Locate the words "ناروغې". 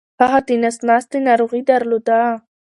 1.27-1.61